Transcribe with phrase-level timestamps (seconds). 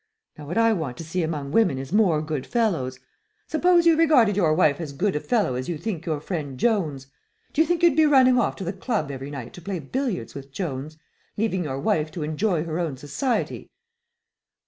[0.35, 2.99] Now what I want to see among women is more good fellows.
[3.45, 7.05] Suppose you regarded your wife as good a fellow as you think your friend Jones.
[7.53, 10.33] Do you think you'd be running off to the club every night to play billiards
[10.33, 10.97] with Jones,
[11.37, 13.69] leaving your wife to enjoy her own society?"